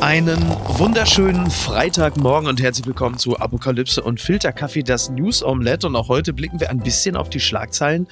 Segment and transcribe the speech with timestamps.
[0.00, 0.38] Einen
[0.78, 5.86] wunderschönen Freitagmorgen und herzlich willkommen zu Apokalypse und Filterkaffee, das News Omelette.
[5.86, 8.06] Und auch heute blicken wir ein bisschen auf die Schlagzeilen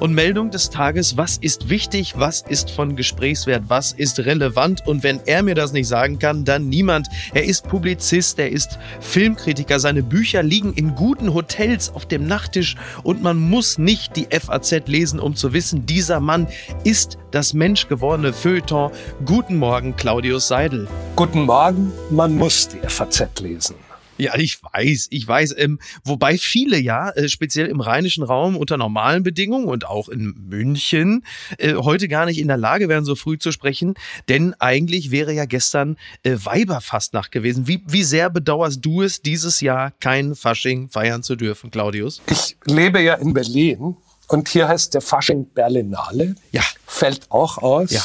[0.00, 1.16] und Meldung des Tages.
[1.16, 2.14] Was ist wichtig?
[2.18, 3.64] Was ist von Gesprächswert?
[3.68, 4.86] Was ist relevant?
[4.86, 7.08] Und wenn er mir das nicht sagen kann, dann niemand.
[7.32, 9.80] Er ist Publizist, er ist Filmkritiker.
[9.80, 14.86] Seine Bücher liegen in guten Hotels auf dem Nachttisch und man muss nicht die FAZ
[14.86, 16.48] lesen, um zu wissen, dieser Mann
[16.84, 18.90] ist das menschgewordene Feuilleton.
[19.24, 20.88] Guten Morgen, Claudius Seidel.
[21.16, 23.76] Guten Morgen, man muss die FAZ lesen.
[24.18, 25.54] Ja, ich weiß, ich weiß.
[25.56, 30.34] Ähm, wobei viele ja, äh, speziell im rheinischen Raum unter normalen Bedingungen und auch in
[30.48, 31.24] München,
[31.56, 33.94] äh, heute gar nicht in der Lage wären, so früh zu sprechen.
[34.28, 37.66] Denn eigentlich wäre ja gestern äh, Weiberfastnacht gewesen.
[37.66, 42.20] Wie, wie sehr bedauerst du es, dieses Jahr kein Fasching feiern zu dürfen, Claudius?
[42.28, 43.96] Ich lebe ja in Berlin
[44.28, 46.34] und hier heißt der Fasching Berlinale.
[46.52, 46.62] Ja.
[46.86, 47.90] Fällt auch aus.
[47.90, 48.02] Ja.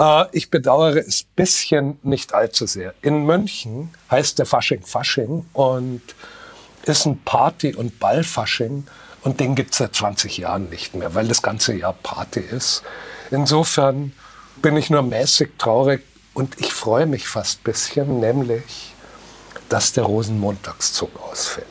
[0.00, 2.94] Äh, ich bedauere es bisschen nicht allzu sehr.
[3.02, 6.00] In München heißt der Fasching Fasching und
[6.84, 8.86] ist ein Party- und Ballfasching.
[9.22, 12.82] Und den gibt es seit 20 Jahren nicht mehr, weil das ganze Jahr Party ist.
[13.30, 14.12] Insofern
[14.62, 18.94] bin ich nur mäßig traurig und ich freue mich fast ein bisschen, nämlich,
[19.68, 21.66] dass der Rosenmontagszug ausfällt.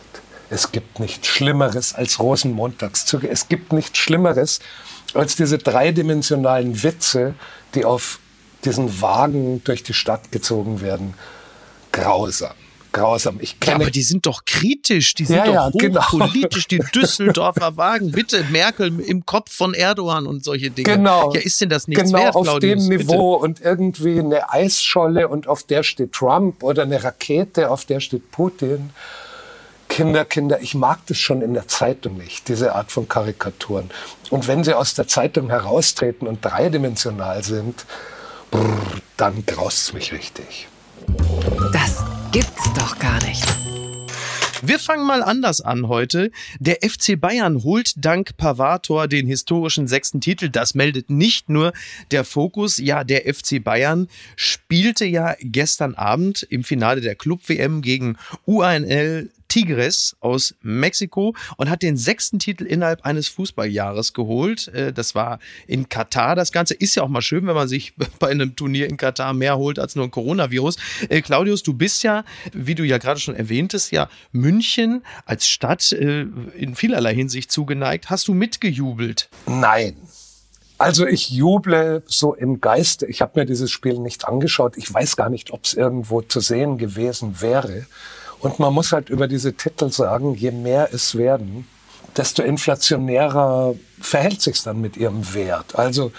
[0.51, 3.27] Es gibt nichts Schlimmeres als Rosenmontagszüge.
[3.29, 4.59] Es gibt nichts Schlimmeres
[5.15, 7.33] als diese dreidimensionalen Witze,
[7.75, 8.19] die auf
[8.65, 11.13] diesen Wagen durch die Stadt gezogen werden.
[11.91, 12.51] Grausam.
[12.91, 13.37] Grausam.
[13.39, 16.01] Ich Ja, kenne aber die sind doch kritisch, die sind Ja, doch ja, genau.
[16.01, 18.11] hochpolitisch, die Düsseldorfer Wagen.
[18.11, 20.95] Bitte, Merkel im Kopf von Erdogan und solche Dinge.
[20.95, 21.31] Genau.
[21.33, 22.79] Ja, ist denn das nichts genau wert, auf Claudius?
[22.83, 23.03] dem Bitte.
[23.05, 27.99] Niveau und irgendwie eine Eisscholle und auf der steht Trump oder eine Rakete, auf der
[27.99, 28.89] steht Putin.
[29.99, 33.89] Kinder, Kinder, ich mag das schon in der Zeitung nicht, diese Art von Karikaturen.
[34.29, 37.85] Und wenn sie aus der Zeitung heraustreten und dreidimensional sind,
[38.49, 38.79] brr,
[39.17, 40.69] dann graust es mich richtig.
[41.73, 42.01] Das
[42.31, 43.43] gibt's doch gar nicht.
[44.61, 46.31] Wir fangen mal anders an heute.
[46.59, 50.47] Der FC Bayern holt dank Pavator den historischen sechsten Titel.
[50.47, 51.73] Das meldet nicht nur
[52.11, 52.77] der Fokus.
[52.77, 60.15] Ja, der FC Bayern spielte ja gestern Abend im Finale der Club-WM gegen UANL Tigres
[60.21, 64.69] aus Mexiko und hat den sechsten Titel innerhalb eines Fußballjahres geholt.
[64.69, 66.35] Äh, Das war in Katar.
[66.35, 69.33] Das Ganze ist ja auch mal schön, wenn man sich bei einem Turnier in Katar
[69.33, 70.77] mehr holt als nur ein Coronavirus.
[71.09, 72.23] Äh, Claudius, du bist ja,
[72.53, 76.21] wie du ja gerade schon erwähntest, ja München als Stadt äh,
[76.57, 78.09] in vielerlei Hinsicht zugeneigt.
[78.09, 79.29] Hast du mitgejubelt?
[79.47, 79.97] Nein.
[80.77, 83.05] Also ich juble so im Geiste.
[83.05, 84.77] Ich habe mir dieses Spiel nicht angeschaut.
[84.77, 87.85] Ich weiß gar nicht, ob es irgendwo zu sehen gewesen wäre.
[88.39, 91.67] Und man muss halt über diese Titel sagen, je mehr es werden,
[92.15, 95.75] desto inflationärer verhält sich dann mit ihrem Wert.
[95.77, 96.11] Also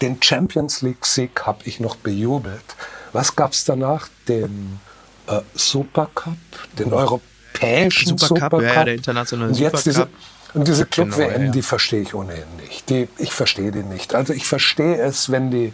[0.00, 2.76] den Champions League-Sieg habe ich noch bejubelt.
[3.12, 4.08] Was gab es danach?
[4.28, 4.78] Den
[5.26, 6.36] äh, Supercup,
[6.78, 8.62] den europäischen Supercup, Supercup.
[8.62, 10.54] ja, der internationale Und jetzt diese, Supercup.
[10.54, 11.50] und diese Club-WM, Genau, ja.
[11.52, 12.88] die verstehe ich ohnehin nicht.
[12.90, 14.14] Die, ich verstehe die nicht.
[14.14, 15.72] Also ich verstehe es, wenn die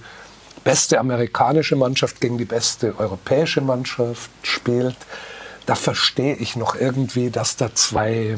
[0.64, 4.97] beste amerikanische Mannschaft gegen die beste europäische Mannschaft spielt.
[5.66, 8.36] Da verstehe ich noch irgendwie, dass da zwei,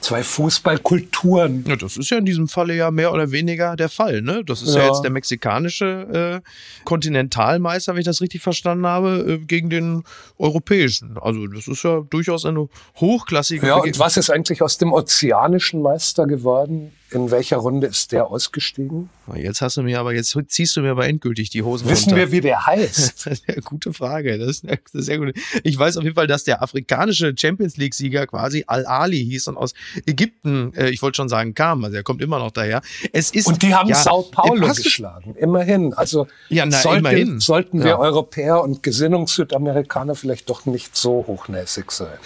[0.00, 4.22] zwei Fußballkulturen Ja, das ist ja in diesem Falle ja mehr oder weniger der Fall.
[4.22, 4.42] Ne?
[4.44, 4.86] Das ist ja, Ja.
[4.88, 10.02] jetzt der mexikanische äh, Kontinentalmeister, wenn ich das richtig verstanden habe, äh, gegen den
[10.38, 11.16] europäischen.
[11.20, 12.68] Also das ist ja durchaus eine
[12.98, 16.92] hochklassige Ja, Bege- und was ist eigentlich aus dem ozeanischen Meister geworden?
[17.12, 19.10] In welcher Runde ist der ausgestiegen?
[19.34, 22.16] Jetzt hast du mir aber, jetzt ziehst du mir aber endgültig die Hosen Wissen runter.
[22.26, 23.26] wir, wie der heißt?
[23.30, 24.38] Das ist eine gute Frage.
[24.38, 25.34] Das ist eine das ist sehr gut.
[25.64, 29.74] Ich weiß auf jeden Fall, dass der afrikanische Champions League-Sieger quasi Al-Ali hieß und aus
[30.06, 31.84] Ägypten, äh, ich wollte schon sagen, kam.
[31.84, 32.80] Also er kommt immer noch daher.
[33.12, 35.34] Es ist, Und die haben ja, Sao Paulo geschlagen.
[35.36, 35.92] Immerhin.
[35.94, 37.40] Also Ja, na, sollten, immerhin.
[37.40, 37.98] sollten wir Ja.
[37.98, 42.18] Europäer und Gesinnungssüdamerikaner vielleicht doch nicht so hochnäsig sein.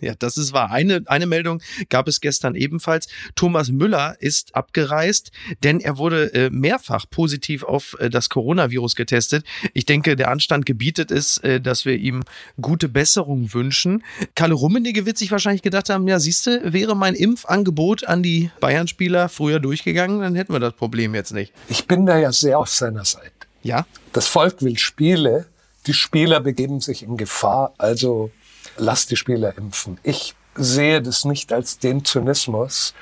[0.00, 0.70] Ja, das ist wahr.
[0.70, 3.08] Eine, eine Meldung gab es gestern ebenfalls.
[3.34, 5.30] Thomas Müller ist abgereist,
[5.62, 9.44] denn er wurde äh, mehrfach positiv auf äh, das Coronavirus getestet.
[9.74, 12.22] Ich denke, der Anstand gebietet es, äh, dass wir ihm
[12.60, 14.02] gute Besserung wünschen.
[14.34, 19.28] Kalle Rummenigge wird sich wahrscheinlich gedacht haben, ja, siehste, wäre mein Impfangebot an die Bayern-Spieler
[19.28, 21.52] früher durchgegangen, dann hätten wir das Problem jetzt nicht.
[21.68, 23.30] Ich bin da ja sehr auf seiner Seite.
[23.62, 23.86] Ja?
[24.12, 25.46] Das Volk will Spiele,
[25.86, 28.30] die Spieler begeben sich in Gefahr, also
[28.76, 29.98] lass die Spieler impfen.
[30.02, 32.94] Ich sehe das nicht als den Zynismus,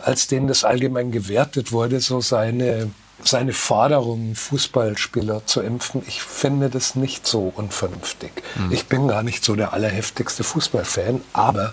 [0.00, 2.90] als den das allgemein gewertet wurde, so seine,
[3.22, 6.02] seine Forderung, Fußballspieler zu impfen.
[6.06, 8.32] Ich finde das nicht so unvernünftig.
[8.70, 11.72] Ich bin gar nicht so der allerheftigste Fußballfan, aber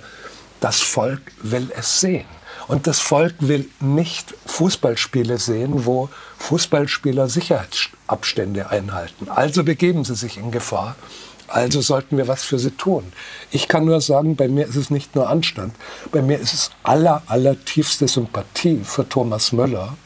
[0.59, 2.25] das Volk will es sehen.
[2.67, 9.27] Und das Volk will nicht Fußballspiele sehen, wo Fußballspieler Sicherheitsabstände einhalten.
[9.29, 10.95] Also begeben sie sich in Gefahr.
[11.49, 13.03] Also sollten wir was für sie tun.
[13.51, 15.73] Ich kann nur sagen, bei mir ist es nicht nur Anstand,
[16.11, 19.97] bei mir ist es aller, aller tiefste Sympathie für Thomas Möller,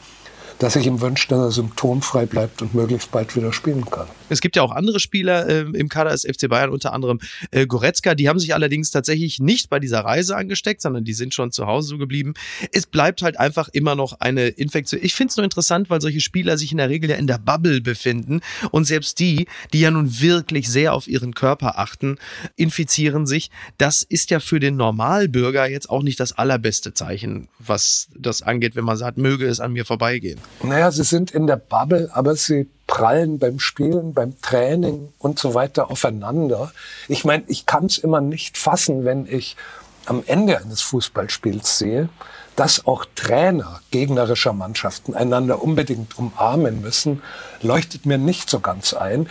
[0.58, 4.06] dass ich ihm wünsche, dass er symptomfrei bleibt und möglichst bald wieder spielen kann.
[4.28, 7.66] Es gibt ja auch andere Spieler äh, im Kader des FC Bayern, unter anderem äh,
[7.66, 8.14] Goretzka.
[8.14, 11.66] Die haben sich allerdings tatsächlich nicht bei dieser Reise angesteckt, sondern die sind schon zu
[11.66, 12.34] Hause so geblieben.
[12.72, 15.00] Es bleibt halt einfach immer noch eine Infektion.
[15.02, 17.38] Ich finde es nur interessant, weil solche Spieler sich in der Regel ja in der
[17.38, 18.40] Bubble befinden
[18.70, 22.16] und selbst die, die ja nun wirklich sehr auf ihren Körper achten,
[22.56, 23.50] infizieren sich.
[23.78, 28.76] Das ist ja für den Normalbürger jetzt auch nicht das allerbeste Zeichen, was das angeht,
[28.76, 30.40] wenn man sagt, möge es an mir vorbeigehen.
[30.62, 35.54] Naja, sie sind in der Bubble, aber sie prallen beim Spielen, beim Training und so
[35.54, 36.72] weiter aufeinander.
[37.08, 39.56] Ich meine, ich kann es immer nicht fassen, wenn ich
[40.06, 42.08] am Ende eines Fußballspiels sehe,
[42.56, 47.22] dass auch Trainer gegnerischer Mannschaften einander unbedingt umarmen müssen,
[47.62, 49.28] leuchtet mir nicht so ganz ein.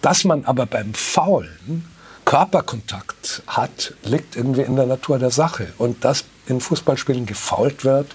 [0.00, 1.88] Dass man aber beim Faulen
[2.24, 5.72] Körperkontakt hat, liegt irgendwie in der Natur der Sache.
[5.78, 8.14] Und dass in Fußballspielen gefault wird,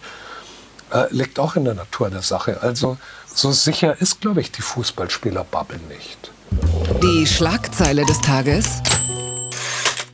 [0.92, 2.62] äh, liegt auch in der Natur der Sache.
[2.62, 2.98] Also
[3.34, 6.32] so sicher ist, glaube ich, die Fußballspieler-Bubble nicht.
[7.02, 8.82] Die Schlagzeile des Tages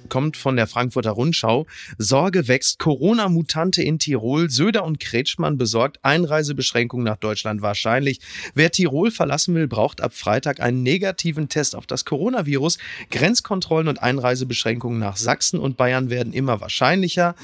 [0.09, 1.65] kommt von der Frankfurter Rundschau.
[1.97, 4.49] Sorge wächst, Corona-Mutante in Tirol.
[4.49, 8.19] Söder und Kretschmann besorgt Einreisebeschränkungen nach Deutschland wahrscheinlich.
[8.53, 12.77] Wer Tirol verlassen will, braucht ab Freitag einen negativen Test auf das Coronavirus.
[13.11, 17.35] Grenzkontrollen und Einreisebeschränkungen nach Sachsen und Bayern werden immer wahrscheinlicher.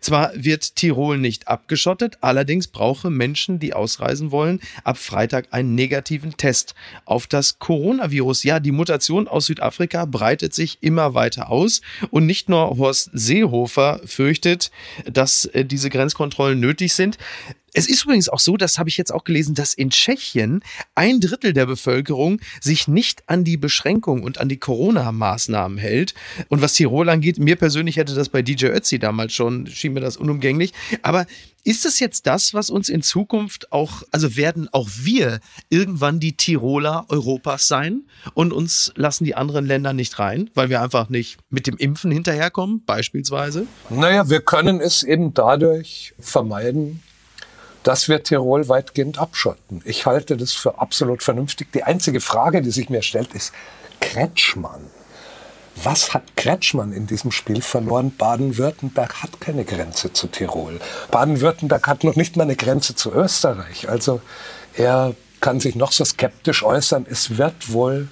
[0.00, 6.36] Zwar wird Tirol nicht abgeschottet, allerdings brauche Menschen, die ausreisen wollen, ab Freitag einen negativen
[6.36, 6.74] Test
[7.04, 8.44] auf das Coronavirus.
[8.44, 11.80] Ja, die Mutation aus Südafrika breitet sich immer weiter aus
[12.26, 14.70] nicht nur Horst Seehofer fürchtet,
[15.10, 17.18] dass äh, diese Grenzkontrollen nötig sind.
[17.74, 20.62] Es ist übrigens auch so, das habe ich jetzt auch gelesen, dass in Tschechien
[20.94, 26.14] ein Drittel der Bevölkerung sich nicht an die Beschränkung und an die Corona-Maßnahmen hält.
[26.48, 30.00] Und was Tirol angeht, mir persönlich hätte das bei DJ Ötzi damals schon, schien mir
[30.00, 30.72] das unumgänglich.
[31.02, 31.26] Aber
[31.68, 35.38] ist es jetzt das, was uns in Zukunft auch, also werden auch wir
[35.68, 40.80] irgendwann die Tiroler Europas sein und uns lassen die anderen Länder nicht rein, weil wir
[40.80, 43.66] einfach nicht mit dem Impfen hinterherkommen, beispielsweise?
[43.90, 47.02] Naja, wir können es eben dadurch vermeiden,
[47.82, 49.82] dass wir Tirol weitgehend abschotten.
[49.84, 51.70] Ich halte das für absolut vernünftig.
[51.72, 53.52] Die einzige Frage, die sich mir stellt, ist
[54.00, 54.86] Kretschmann.
[55.82, 58.14] Was hat Kretschmann in diesem Spiel verloren?
[58.16, 60.80] Baden-Württemberg hat keine Grenze zu Tirol.
[61.10, 63.88] Baden-Württemberg hat noch nicht mal eine Grenze zu Österreich.
[63.88, 64.20] Also
[64.74, 67.06] er kann sich noch so skeptisch äußern.
[67.08, 68.08] Es wird wohl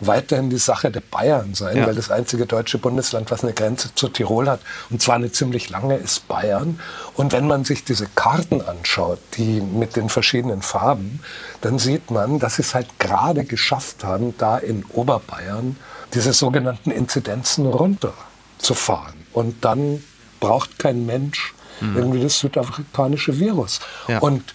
[0.00, 1.86] weiterhin die Sache der Bayern sein, ja.
[1.86, 5.70] weil das einzige deutsche Bundesland, was eine Grenze zu Tirol hat, und zwar eine ziemlich
[5.70, 6.78] lange, ist Bayern.
[7.14, 11.20] Und wenn man sich diese Karten anschaut, die mit den verschiedenen Farben,
[11.60, 15.76] dann sieht man, dass sie es halt gerade geschafft haben, da in Oberbayern
[16.14, 19.26] diese sogenannten Inzidenzen runterzufahren.
[19.32, 20.02] Und dann
[20.40, 21.96] braucht kein Mensch mhm.
[21.96, 23.80] irgendwie das südafrikanische Virus.
[24.06, 24.18] Ja.
[24.18, 24.54] Und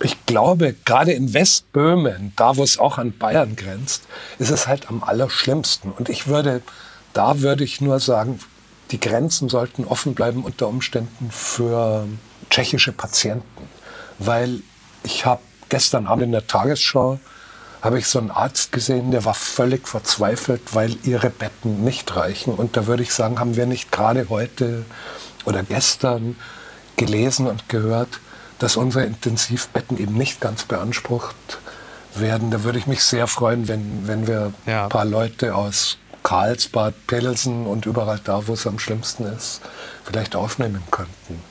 [0.00, 4.04] ich glaube, gerade in Westböhmen, da wo es auch an Bayern grenzt,
[4.38, 5.90] ist es halt am allerschlimmsten.
[5.90, 6.62] Und ich würde,
[7.12, 8.38] da würde ich nur sagen,
[8.90, 12.06] die Grenzen sollten offen bleiben unter Umständen für
[12.48, 13.68] tschechische Patienten.
[14.18, 14.62] Weil
[15.02, 17.18] ich habe gestern Abend in der Tagesschau
[17.80, 22.54] habe ich so einen Arzt gesehen, der war völlig verzweifelt, weil ihre Betten nicht reichen.
[22.54, 24.84] Und da würde ich sagen, haben wir nicht gerade heute
[25.44, 26.36] oder gestern
[26.96, 28.20] gelesen und gehört,
[28.58, 31.36] dass unsere Intensivbetten eben nicht ganz beansprucht
[32.14, 32.50] werden.
[32.50, 34.84] Da würde ich mich sehr freuen, wenn, wenn wir ja.
[34.84, 39.60] ein paar Leute aus Karlsbad, Pilsen und überall da, wo es am schlimmsten ist,
[40.04, 41.42] vielleicht aufnehmen könnten.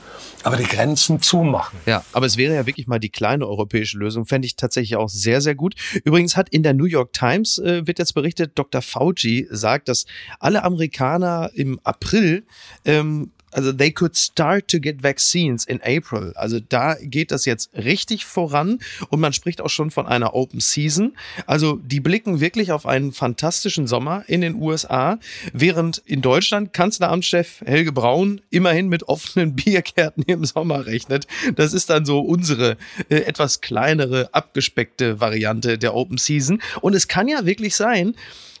[0.48, 1.78] Aber die Grenzen zumachen.
[1.86, 5.08] Ja, aber es wäre ja wirklich mal die kleine europäische Lösung, fände ich tatsächlich auch
[5.08, 5.74] sehr, sehr gut.
[6.04, 8.82] Übrigens hat in der New York Times, äh, wird jetzt berichtet, Dr.
[8.82, 10.06] Fauci sagt, dass
[10.40, 12.46] alle Amerikaner im April
[12.84, 16.32] ähm, also they could start to get vaccines in April.
[16.36, 18.78] Also da geht das jetzt richtig voran
[19.10, 21.16] und man spricht auch schon von einer Open Season.
[21.46, 25.18] Also die blicken wirklich auf einen fantastischen Sommer in den USA,
[25.52, 31.26] während in Deutschland Kanzleramtschef Helge Braun immerhin mit offenen Biergärten im Sommer rechnet.
[31.56, 32.76] Das ist dann so unsere
[33.08, 36.60] äh, etwas kleinere, abgespeckte Variante der Open Season.
[36.80, 38.14] Und es kann ja wirklich sein,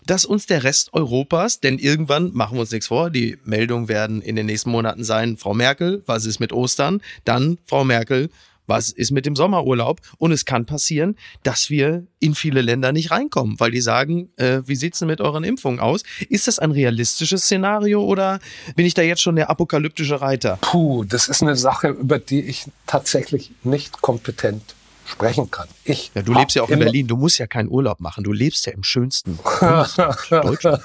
[0.08, 4.22] dass uns der Rest Europas, denn irgendwann machen wir uns nichts vor, die Meldungen werden
[4.22, 7.02] in den nächsten Monaten sein, Frau Merkel, was ist mit Ostern?
[7.24, 8.30] Dann, Frau Merkel,
[8.66, 10.00] was ist mit dem Sommerurlaub?
[10.18, 14.62] Und es kann passieren, dass wir in viele Länder nicht reinkommen, weil die sagen, äh,
[14.64, 16.02] wie sieht's denn mit euren Impfungen aus?
[16.28, 18.40] Ist das ein realistisches Szenario oder
[18.76, 20.58] bin ich da jetzt schon der apokalyptische Reiter?
[20.62, 24.74] Puh, das ist eine Sache, über die ich tatsächlich nicht kompetent
[25.08, 25.68] sprechen kann.
[25.84, 28.32] Ich ja, du lebst ja auch in Berlin, du musst ja keinen Urlaub machen, du
[28.32, 29.38] lebst ja im schönsten
[30.30, 30.82] Deutschland.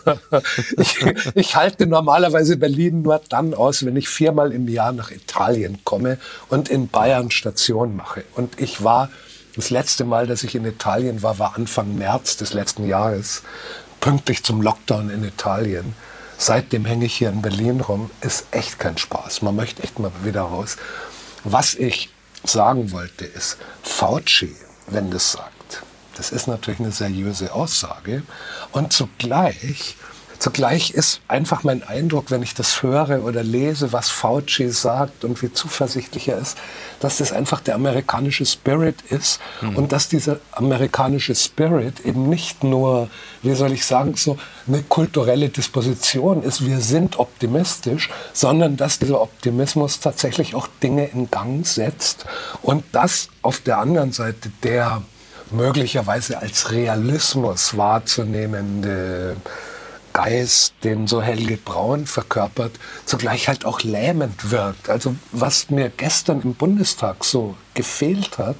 [0.77, 0.98] ich,
[1.36, 6.18] ich halte normalerweise Berlin nur dann aus, wenn ich viermal im Jahr nach Italien komme
[6.50, 8.24] und in Bayern Station mache.
[8.36, 9.10] Und ich war,
[9.56, 13.44] das letzte Mal, dass ich in Italien war, war Anfang März des letzten Jahres,
[14.00, 15.94] pünktlich zum Lockdown in Italien.
[16.38, 18.10] Seitdem hänge ich hier in Berlin rum.
[18.22, 19.44] Ist echt kein Spaß.
[19.44, 20.77] Man möchte echt mal wieder raus.
[21.44, 22.10] Was ich
[22.43, 24.55] sagen wollte, ist, Fauci,
[24.88, 25.83] wenn das sagt,
[26.15, 28.23] das ist natürlich eine seriöse Aussage.
[28.71, 29.95] Und zugleich
[30.43, 35.41] Zugleich ist einfach mein Eindruck, wenn ich das höre oder lese, was Fauci sagt und
[35.41, 36.57] wie zuversichtlich er ist,
[37.00, 39.77] dass das einfach der amerikanische Spirit ist mhm.
[39.77, 43.09] und dass dieser amerikanische Spirit eben nicht nur,
[43.41, 49.21] wie soll ich sagen, so eine kulturelle Disposition ist, wir sind optimistisch, sondern dass dieser
[49.21, 52.25] Optimismus tatsächlich auch Dinge in Gang setzt
[52.62, 55.03] und das auf der anderen Seite der
[55.51, 59.38] möglicherweise als Realismus wahrzunehmende
[60.13, 62.74] Geist, den so Helge Braun verkörpert,
[63.05, 64.89] zugleich halt auch lähmend wirkt.
[64.89, 68.55] Also was mir gestern im Bundestag so gefehlt hat,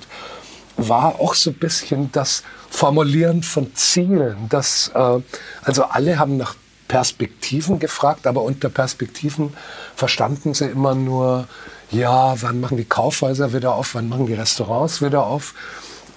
[0.78, 4.48] war auch so ein bisschen das Formulieren von Zielen.
[4.50, 5.20] Das, äh,
[5.64, 6.56] also alle haben nach
[6.88, 9.54] Perspektiven gefragt, aber unter Perspektiven
[9.96, 11.48] verstanden sie immer nur,
[11.92, 15.54] ja, wann machen die Kaufhäuser wieder auf, wann machen die Restaurants wieder auf.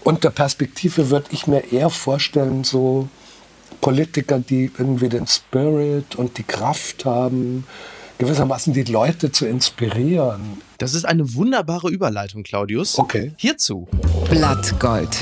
[0.02, 3.08] Unter Perspektive würde ich mir eher vorstellen, so
[3.86, 7.64] Politiker, die irgendwie den Spirit und die Kraft haben,
[8.18, 10.60] gewissermaßen die Leute zu inspirieren.
[10.78, 12.98] Das ist eine wunderbare Überleitung, Claudius.
[12.98, 13.30] Okay.
[13.36, 13.86] Hierzu.
[14.28, 15.16] Blattgold.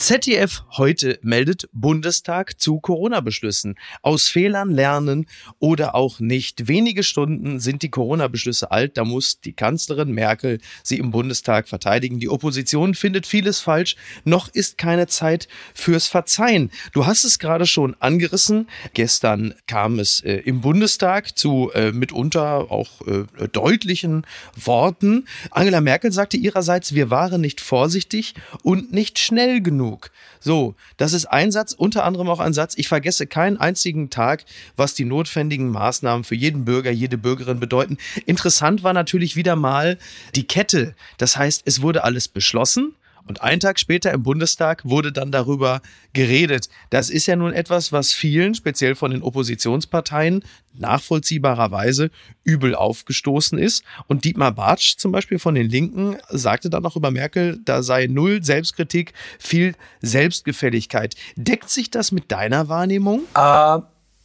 [0.00, 3.74] ZDF heute meldet Bundestag zu Corona-Beschlüssen.
[4.00, 5.26] Aus Fehlern lernen
[5.58, 6.68] oder auch nicht.
[6.68, 8.96] Wenige Stunden sind die Corona-Beschlüsse alt.
[8.96, 12.18] Da muss die Kanzlerin Merkel sie im Bundestag verteidigen.
[12.18, 13.94] Die Opposition findet vieles falsch.
[14.24, 16.70] Noch ist keine Zeit fürs Verzeihen.
[16.94, 18.68] Du hast es gerade schon angerissen.
[18.94, 24.26] Gestern kam es äh, im Bundestag zu äh, mitunter auch äh, deutlichen
[24.56, 25.26] Worten.
[25.50, 30.10] Angela Merkel sagte ihrerseits, wir waren nicht vorsichtig und nicht schnell genug genug.
[30.40, 34.44] So, das ist ein Satz, unter anderem auch ein Satz, ich vergesse keinen einzigen Tag,
[34.76, 37.98] was die notwendigen Maßnahmen für jeden Bürger, jede Bürgerin bedeuten.
[38.26, 39.98] Interessant war natürlich wieder mal
[40.34, 40.94] die Kette.
[41.18, 42.94] Das heißt, es wurde alles beschlossen,
[43.26, 46.68] und einen Tag später im Bundestag wurde dann darüber geredet.
[46.90, 52.10] Das ist ja nun etwas, was vielen, speziell von den Oppositionsparteien, nachvollziehbarerweise
[52.44, 53.84] übel aufgestoßen ist.
[54.06, 58.06] Und Dietmar Bartsch zum Beispiel von den Linken sagte dann noch über Merkel, da sei
[58.06, 61.14] null Selbstkritik, viel Selbstgefälligkeit.
[61.36, 63.22] Deckt sich das mit deiner Wahrnehmung?
[63.36, 63.78] Äh,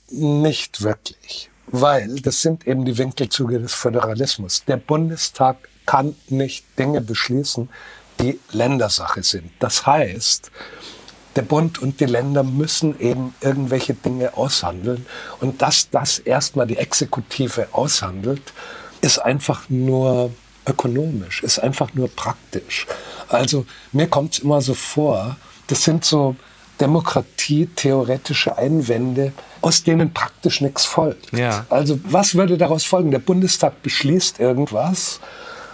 [0.09, 1.49] nicht wirklich.
[1.67, 4.63] Weil das sind eben die Winkelzüge des Föderalismus.
[4.65, 7.69] Der Bundestag kann nicht Dinge beschließen,
[8.19, 9.51] die Ländersache sind.
[9.59, 10.51] Das heißt,
[11.35, 15.05] der Bund und die Länder müssen eben irgendwelche Dinge aushandeln.
[15.41, 18.53] Und dass das erstmal die Exekutive aushandelt,
[19.01, 20.31] ist einfach nur
[20.65, 22.87] ökonomisch, ist einfach nur praktisch.
[23.27, 25.35] Also mir kommt es immer so vor,
[25.67, 26.35] das sind so
[26.79, 29.31] demokratietheoretische Einwände,
[29.61, 31.31] aus denen praktisch nichts folgt.
[31.37, 31.65] Ja.
[31.69, 33.11] Also was würde daraus folgen?
[33.11, 35.19] Der Bundestag beschließt irgendwas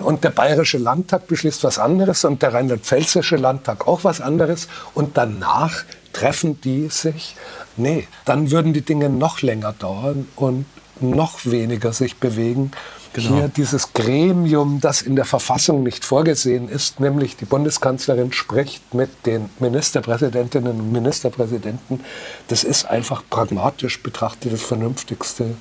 [0.01, 5.17] und der Bayerische Landtag beschließt was anderes und der Rheinland-Pfälzische Landtag auch was anderes und
[5.17, 7.35] danach treffen die sich.
[7.77, 10.65] Nee, dann würden die Dinge noch länger dauern und
[10.99, 12.71] noch weniger sich bewegen.
[13.13, 13.35] Genau.
[13.35, 19.25] Hier dieses Gremium, das in der Verfassung nicht vorgesehen ist, nämlich die Bundeskanzlerin spricht mit
[19.25, 22.05] den Ministerpräsidentinnen und Ministerpräsidenten,
[22.47, 25.55] das ist einfach pragmatisch betrachtet das vernünftigste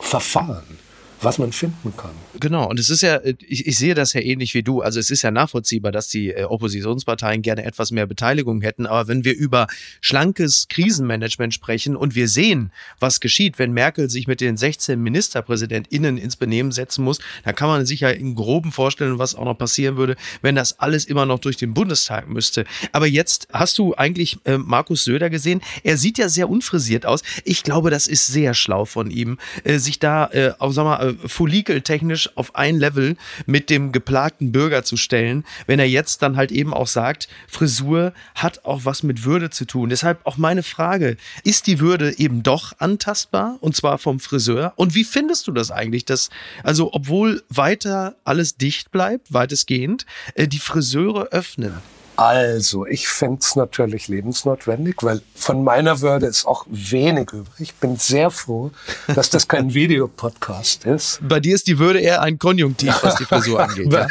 [0.00, 0.78] Verfahren
[1.20, 2.12] was man finden kann.
[2.40, 4.80] Genau, und es ist ja, ich, ich sehe das ja ähnlich wie du.
[4.80, 8.86] Also es ist ja nachvollziehbar, dass die äh, Oppositionsparteien gerne etwas mehr Beteiligung hätten.
[8.86, 9.66] Aber wenn wir über
[10.00, 16.18] schlankes Krisenmanagement sprechen und wir sehen, was geschieht, wenn Merkel sich mit den 16 MinisterpräsidentInnen
[16.18, 19.58] ins Benehmen setzen muss, dann kann man sich ja in groben vorstellen, was auch noch
[19.58, 22.64] passieren würde, wenn das alles immer noch durch den Bundestag müsste.
[22.92, 25.60] Aber jetzt hast du eigentlich äh, Markus Söder gesehen.
[25.82, 27.22] Er sieht ja sehr unfrisiert aus.
[27.44, 31.07] Ich glaube, das ist sehr schlau von ihm, äh, sich da, äh, auch, sag mal,
[31.08, 36.36] äh, follikeltechnisch auf ein Level mit dem geplagten Bürger zu stellen, wenn er jetzt dann
[36.36, 39.88] halt eben auch sagt, Frisur hat auch was mit Würde zu tun.
[39.88, 44.72] Deshalb auch meine Frage, ist die Würde eben doch antastbar und zwar vom Friseur?
[44.76, 46.30] Und wie findest du das eigentlich, dass,
[46.62, 51.74] also obwohl weiter alles dicht bleibt, weitestgehend, äh, die Friseure öffnen?
[52.18, 57.54] Also, ich fände es natürlich lebensnotwendig, weil von meiner Würde ist auch wenig übrig.
[57.60, 58.72] Ich bin sehr froh,
[59.14, 61.20] dass das kein Videopodcast ist.
[61.22, 63.92] Bei dir ist die Würde eher ein Konjunktiv, was die Frisur angeht.
[63.92, 64.08] ja?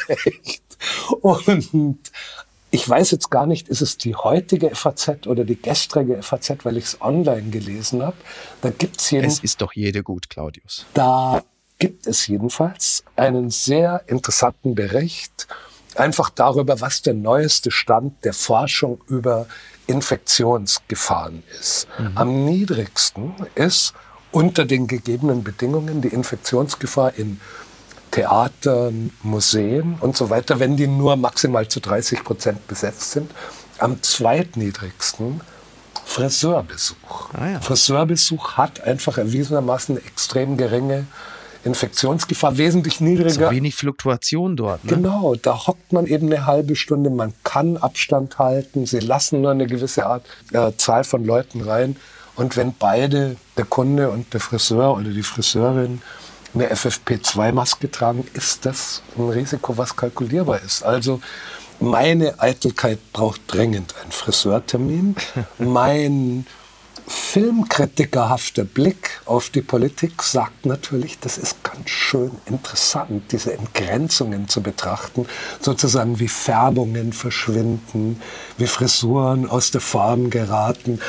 [1.21, 1.97] Und
[2.71, 6.77] ich weiß jetzt gar nicht, ist es die heutige FAZ oder die gestrige FAZ, weil
[6.77, 8.15] ich es online gelesen habe.
[8.61, 10.85] Da gibt's jeden, Es ist doch jede gut, Claudius.
[10.93, 11.43] da
[11.77, 15.47] gibt es jedenfalls einen sehr interessanten Bericht
[15.99, 19.47] einfach darüber, was der neueste Stand der Forschung über
[19.87, 21.87] Infektionsgefahren ist.
[22.15, 23.93] Am niedrigsten ist
[24.31, 27.39] unter den gegebenen Bedingungen die Infektionsgefahr in
[28.11, 33.31] Theatern, Museen und so weiter, wenn die nur maximal zu 30 Prozent besetzt sind.
[33.79, 35.41] Am zweitniedrigsten
[36.05, 37.29] Friseurbesuch.
[37.33, 37.61] Ah ja.
[37.61, 41.05] Friseurbesuch hat einfach erwiesenermaßen eine extrem geringe
[41.63, 43.49] Infektionsgefahr, wesentlich niedriger.
[43.49, 44.83] So wenig Fluktuation dort.
[44.85, 44.95] Ne?
[44.95, 49.51] Genau, da hockt man eben eine halbe Stunde, man kann Abstand halten, sie lassen nur
[49.51, 51.95] eine gewisse Art äh, Zahl von Leuten rein.
[52.35, 56.01] Und wenn beide, der Kunde und der Friseur oder die Friseurin,
[56.53, 60.83] eine FFP2-Maske tragen, ist das ein Risiko, was kalkulierbar ist.
[60.83, 61.19] Also
[61.79, 65.15] meine Eitelkeit braucht dringend einen Friseurtermin.
[65.59, 66.45] Mein
[67.07, 74.61] filmkritikerhafter Blick auf die Politik sagt natürlich, das ist ganz schön interessant, diese Entgrenzungen zu
[74.61, 75.25] betrachten,
[75.61, 78.21] sozusagen wie Färbungen verschwinden,
[78.57, 80.99] wie Frisuren aus der Form geraten.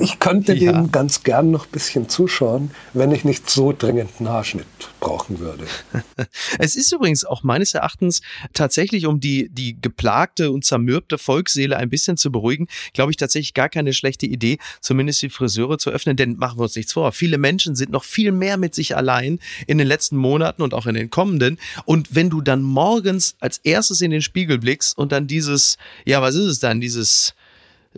[0.00, 0.72] Ich könnte ja.
[0.72, 4.66] dem ganz gern noch ein bisschen zuschauen, wenn ich nicht so dringend einen Haarschnitt
[5.00, 5.66] brauchen würde.
[6.58, 8.20] Es ist übrigens auch meines Erachtens
[8.52, 13.54] tatsächlich, um die, die geplagte und zermürbte Volksseele ein bisschen zu beruhigen, glaube ich tatsächlich
[13.54, 17.12] gar keine schlechte Idee, zumindest die Friseure zu öffnen, denn machen wir uns nichts vor.
[17.12, 20.86] Viele Menschen sind noch viel mehr mit sich allein in den letzten Monaten und auch
[20.86, 21.58] in den kommenden.
[21.84, 26.20] Und wenn du dann morgens als erstes in den Spiegel blickst und dann dieses, ja,
[26.22, 27.34] was ist es dann, dieses,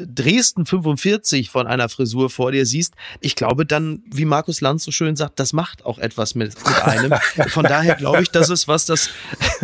[0.06, 4.90] Dresden 45 von einer Frisur vor dir siehst, ich glaube dann, wie Markus Lanz so
[4.90, 7.14] schön sagt, das macht auch etwas mit, mit einem.
[7.48, 9.10] Von daher glaube ich, dass es, was das,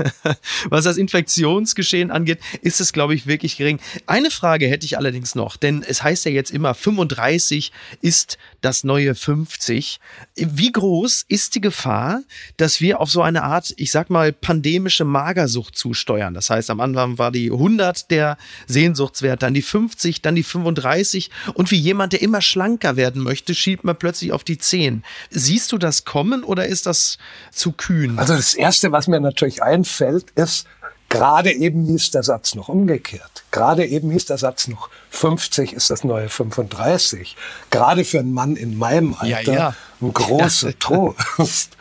[0.69, 3.81] was das Infektionsgeschehen angeht, ist es, glaube ich, wirklich gering.
[4.07, 8.83] Eine Frage hätte ich allerdings noch, denn es heißt ja jetzt immer, 35 ist das
[8.83, 10.01] neue 50.
[10.35, 12.23] Wie groß ist die Gefahr,
[12.57, 16.35] dass wir auf so eine Art, ich sag mal, pandemische Magersucht zusteuern?
[16.35, 21.31] Das heißt, am Anfang war die 100 der Sehnsuchtswert, dann die 50, dann die 35
[21.55, 25.05] und wie jemand, der immer schlanker werden möchte, schiebt man plötzlich auf die 10.
[25.31, 27.19] Siehst du das kommen oder ist das
[27.53, 28.19] zu kühn?
[28.19, 30.67] Also das Erste, was mir natürlich einfällt, ist,
[31.09, 33.45] gerade eben hieß der Satz noch umgekehrt.
[33.51, 37.37] Gerade eben hieß der Satz noch 50 ist das neue 35.
[37.71, 39.75] Gerade für einen Mann in meinem Ja, Alter ja.
[40.01, 41.77] ein großer Trost.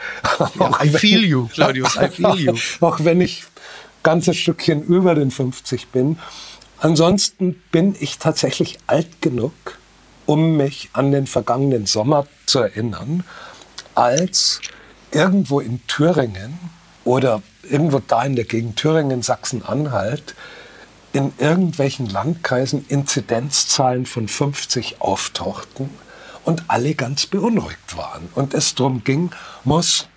[0.60, 2.54] Auch I wenn- feel you, Claudius, I feel you.
[2.82, 3.44] Auch wenn ich
[4.04, 6.20] ganzes Stückchen über den 50 bin.
[6.78, 9.54] Ansonsten bin ich tatsächlich alt genug,
[10.26, 13.24] um mich an den vergangenen Sommer zu erinnern,
[13.96, 14.62] als
[15.12, 16.60] irgendwo in Thüringen
[17.06, 20.36] oder irgendwo da in der Gegend Thüringen, Sachsen-Anhalt,
[21.14, 25.90] in irgendwelchen Landkreisen Inzidenzzahlen von 50 auftauchten
[26.44, 28.28] und alle ganz beunruhigt waren.
[28.36, 29.32] Und es darum ging,
[29.64, 30.08] muss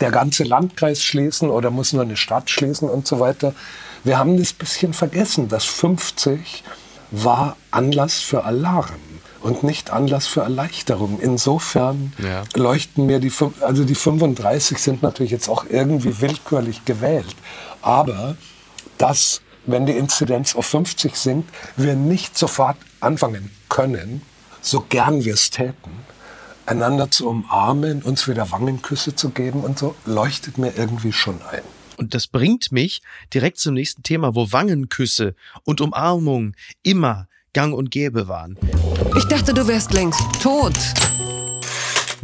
[0.00, 3.54] der ganze Landkreis schließen oder muss nur eine Stadt schließen und so weiter.
[4.04, 6.64] Wir haben das bisschen vergessen, dass 50
[7.10, 9.05] war Anlass für Alarm
[9.46, 11.20] und nicht Anlass für Erleichterung.
[11.20, 12.42] Insofern Ja.
[12.54, 17.36] leuchten mir die, also die 35 sind natürlich jetzt auch irgendwie willkürlich gewählt.
[17.80, 18.36] Aber
[18.98, 24.22] dass, wenn die Inzidenz auf 50 sinkt, wir nicht sofort anfangen können,
[24.60, 25.92] so gern wir es täten,
[26.66, 31.62] einander zu umarmen, uns wieder Wangenküsse zu geben und so, leuchtet mir irgendwie schon ein.
[31.98, 33.00] Und das bringt mich
[33.32, 38.58] direkt zum nächsten Thema, wo Wangenküsse und Umarmung immer gang und gäbe waren.
[39.16, 40.74] Ich dachte, du wärst längst tot.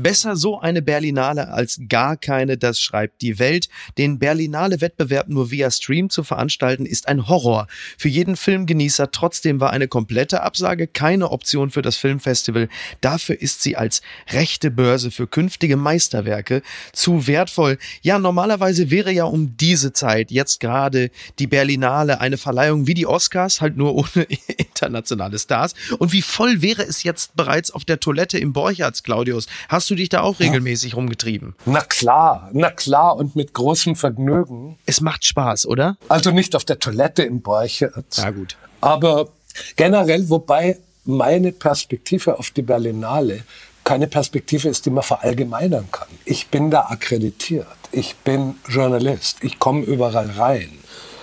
[0.03, 3.69] Besser so eine Berlinale als gar keine, das schreibt die Welt.
[3.99, 7.67] Den Berlinale-Wettbewerb nur via Stream zu veranstalten, ist ein Horror.
[7.99, 12.69] Für jeden Filmgenießer trotzdem war eine komplette Absage keine Option für das Filmfestival.
[13.01, 16.63] Dafür ist sie als rechte Börse für künftige Meisterwerke
[16.93, 17.79] zu wertvoll.
[18.03, 23.07] Ja, normalerweise wäre ja um diese Zeit jetzt gerade die Berlinale eine Verleihung wie die
[23.07, 24.25] Oscars, halt nur ohne
[24.57, 25.75] internationale Stars.
[25.99, 29.47] Und wie voll wäre es jetzt bereits auf der Toilette im Borchards, Claudius?
[29.69, 31.55] Hast du du dich da auch regelmäßig rumgetrieben?
[31.67, 34.79] Na klar, na klar und mit großem Vergnügen.
[34.87, 35.97] Es macht Spaß, oder?
[36.09, 38.17] Also nicht auf der Toilette im Borchertz.
[38.17, 38.57] Ja, gut.
[38.81, 39.29] Aber
[39.77, 43.45] generell, wobei meine Perspektive auf die Berlinale
[43.85, 46.09] keine Perspektive ist, die man verallgemeinern kann.
[46.25, 47.67] Ich bin da akkreditiert.
[47.91, 49.39] Ich bin Journalist.
[49.43, 50.71] Ich komme überall rein.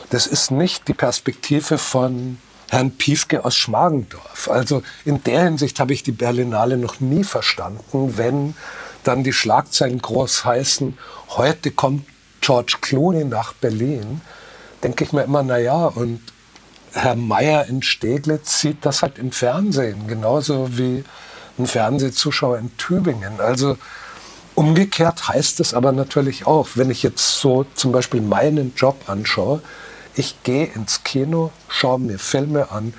[0.09, 2.37] Das ist nicht die Perspektive von
[2.69, 4.49] Herrn Piefke aus Schmargendorf.
[4.49, 8.55] Also in der Hinsicht habe ich die Berlinale noch nie verstanden, wenn
[9.03, 10.97] dann die Schlagzeilen groß heißen,
[11.29, 12.05] heute kommt
[12.41, 14.21] George Clooney nach Berlin,
[14.83, 16.21] denke ich mir immer, na ja, und
[16.93, 21.03] Herr Meyer in Steglitz sieht das halt im Fernsehen, genauso wie
[21.57, 23.39] ein Fernsehzuschauer in Tübingen.
[23.39, 23.77] Also
[24.55, 29.61] umgekehrt heißt es aber natürlich auch, wenn ich jetzt so zum Beispiel meinen Job anschaue,
[30.15, 32.93] ich gehe ins Kino, schaue mir Filme an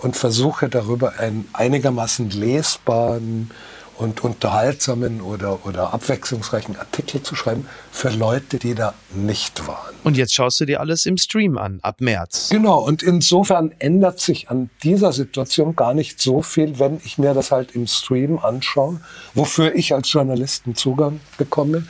[0.00, 3.50] und versuche darüber einen einigermaßen lesbaren
[3.98, 9.94] und unterhaltsamen oder, oder abwechslungsreichen Artikel zu schreiben für Leute, die da nicht waren.
[10.02, 12.48] Und jetzt schaust du dir alles im Stream an, ab März.
[12.50, 17.34] Genau, und insofern ändert sich an dieser Situation gar nicht so viel, wenn ich mir
[17.34, 19.00] das halt im Stream anschaue,
[19.34, 21.86] wofür ich als Journalisten Zugang bekomme.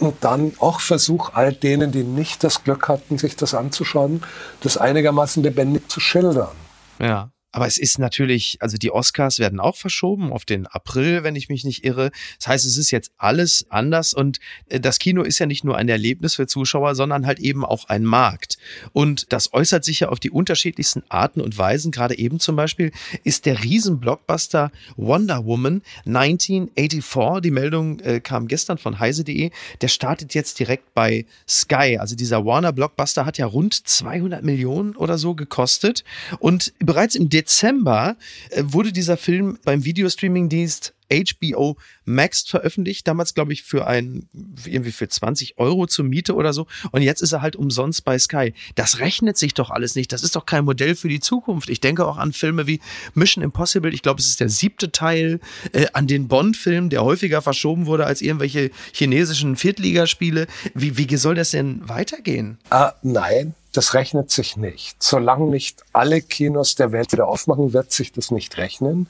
[0.00, 4.22] Und dann auch versuche, all denen, die nicht das Glück hatten, sich das anzuschauen,
[4.60, 6.54] das einigermaßen lebendig zu schildern.
[7.00, 7.30] Ja.
[7.50, 11.48] Aber es ist natürlich, also die Oscars werden auch verschoben auf den April, wenn ich
[11.48, 12.10] mich nicht irre.
[12.38, 15.76] Das heißt, es ist jetzt alles anders und äh, das Kino ist ja nicht nur
[15.76, 18.58] ein Erlebnis für Zuschauer, sondern halt eben auch ein Markt.
[18.92, 21.90] Und das äußert sich ja auf die unterschiedlichsten Arten und Weisen.
[21.90, 22.92] Gerade eben zum Beispiel
[23.24, 30.34] ist der Riesenblockbuster Wonder Woman 1984, die Meldung äh, kam gestern von heise.de, der startet
[30.34, 31.96] jetzt direkt bei Sky.
[31.98, 36.04] Also dieser Warner Blockbuster hat ja rund 200 Millionen oder so gekostet
[36.40, 38.16] und bereits im Dezember
[38.50, 44.28] äh, wurde dieser Film beim Videostreaming-Dienst HBO Max veröffentlicht, damals glaube ich für ein,
[44.66, 46.66] irgendwie für 20 Euro zur Miete oder so.
[46.90, 48.52] Und jetzt ist er halt umsonst bei Sky.
[48.74, 50.12] Das rechnet sich doch alles nicht.
[50.12, 51.70] Das ist doch kein Modell für die Zukunft.
[51.70, 52.80] Ich denke auch an Filme wie
[53.14, 53.94] Mission Impossible.
[53.94, 55.40] Ich glaube, es ist der siebte Teil,
[55.72, 60.46] äh, an den Bond-Film, der häufiger verschoben wurde als irgendwelche chinesischen Viertligaspiele.
[60.74, 62.58] Wie, wie soll das denn weitergehen?
[62.70, 65.02] Ah, nein, das rechnet sich nicht.
[65.02, 69.08] Solange nicht alle Kinos der Welt wieder aufmachen, wird sich das nicht rechnen.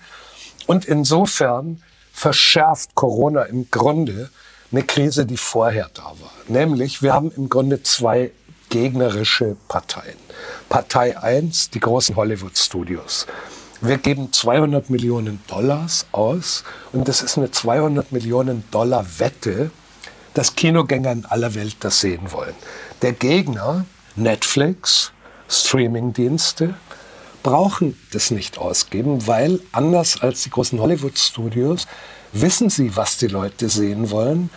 [0.66, 4.30] Und insofern verschärft Corona im Grunde
[4.70, 6.32] eine Krise, die vorher da war.
[6.48, 8.32] Nämlich, wir haben im Grunde zwei
[8.68, 10.16] gegnerische Parteien.
[10.68, 13.26] Partei 1, die großen Hollywood-Studios.
[13.80, 19.70] Wir geben 200 Millionen Dollars aus und das ist eine 200 Millionen Dollar Wette,
[20.34, 22.54] dass Kinogänger in aller Welt das sehen wollen.
[23.02, 23.86] Der Gegner,
[24.18, 25.12] Netflix,
[25.48, 26.74] Streamingdienste
[27.44, 31.86] brauchen das nicht ausgeben, weil anders als die großen Hollywood-Studios
[32.32, 34.50] wissen sie, was die Leute sehen wollen,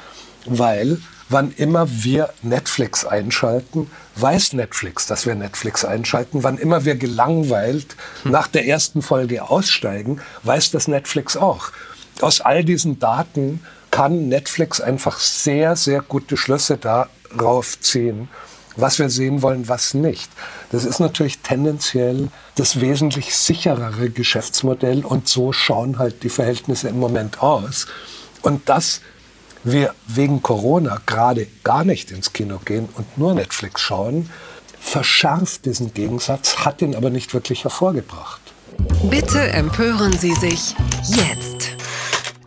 [0.46, 6.44] weil wann immer wir Netflix einschalten, weiß Netflix, dass wir Netflix einschalten.
[6.44, 11.72] Wann immer wir gelangweilt nach der ersten Folge aussteigen, weiß das Netflix auch.
[12.20, 18.28] Aus all diesen Daten kann Netflix einfach sehr, sehr gute Schlüsse darauf ziehen,
[18.76, 20.30] was wir sehen wollen, was nicht.
[20.72, 27.00] Das ist natürlich tendenziell das wesentlich sicherere Geschäftsmodell und so schauen halt die Verhältnisse im
[27.00, 27.88] Moment aus.
[28.42, 29.02] Und dass
[29.64, 34.30] wir wegen Corona gerade gar nicht ins Kino gehen und nur Netflix schauen,
[34.80, 38.42] verschärft diesen Gegensatz, hat ihn aber nicht wirklich hervorgebracht.
[39.10, 40.76] Bitte empören Sie sich
[41.08, 41.81] jetzt.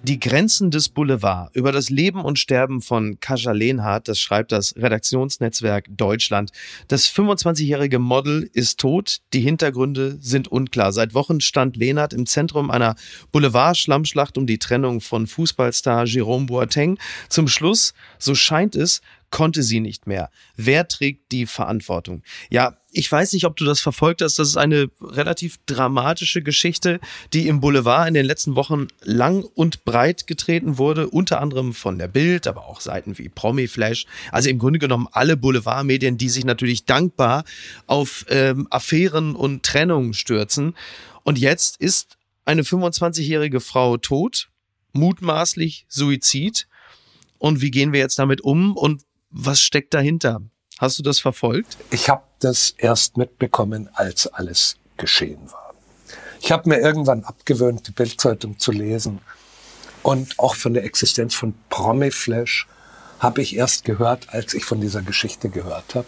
[0.06, 4.76] Die Grenzen des Boulevard über das Leben und Sterben von Kaja Lehnhardt, das schreibt das
[4.76, 6.52] Redaktionsnetzwerk Deutschland.
[6.88, 10.92] Das 25-jährige Model ist tot, die Hintergründe sind unklar.
[10.92, 12.96] Seit Wochen stand Lehnhardt im Zentrum einer
[13.32, 16.98] Boulevard-Schlammschlacht um die Trennung von Fußballstar Jerome Boateng.
[17.30, 19.00] Zum Schluss, so scheint es,
[19.34, 20.30] konnte sie nicht mehr.
[20.54, 22.22] Wer trägt die Verantwortung?
[22.50, 24.38] Ja, ich weiß nicht, ob du das verfolgt hast.
[24.38, 27.00] Das ist eine relativ dramatische Geschichte,
[27.32, 31.98] die im Boulevard in den letzten Wochen lang und breit getreten wurde, unter anderem von
[31.98, 34.06] der Bild, aber auch Seiten wie Promiflash.
[34.30, 37.42] Also im Grunde genommen alle Boulevardmedien, die sich natürlich dankbar
[37.88, 40.76] auf ähm, Affären und Trennungen stürzen.
[41.24, 44.48] Und jetzt ist eine 25-jährige Frau tot,
[44.92, 46.68] mutmaßlich Suizid.
[47.38, 49.02] Und wie gehen wir jetzt damit um und
[49.34, 50.40] was steckt dahinter?
[50.78, 51.76] Hast du das verfolgt?
[51.90, 55.74] Ich habe das erst mitbekommen, als alles geschehen war.
[56.40, 59.20] Ich habe mir irgendwann abgewöhnt, die Bildzeitung zu lesen.
[60.02, 62.68] Und auch von der Existenz von Promiflash
[63.18, 66.06] habe ich erst gehört, als ich von dieser Geschichte gehört habe.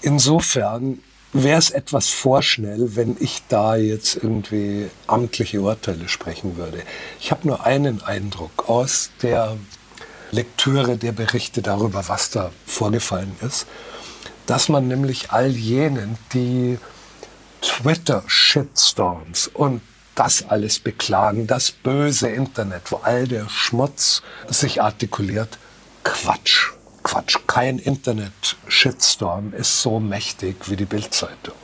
[0.00, 1.00] Insofern
[1.32, 6.82] wäre es etwas vorschnell, wenn ich da jetzt irgendwie amtliche Urteile sprechen würde.
[7.20, 9.58] Ich habe nur einen Eindruck aus der
[10.30, 13.66] Lektüre der Berichte darüber, was da vorgefallen ist,
[14.46, 16.78] dass man nämlich all jenen, die
[17.60, 19.80] Twitter-Shitstorms und
[20.14, 25.58] das alles beklagen, das böse Internet, wo all der Schmutz sich artikuliert,
[26.02, 26.72] Quatsch.
[27.02, 27.38] Quatsch.
[27.46, 31.54] Kein Internet-Shitstorm ist so mächtig wie die Bildzeitung.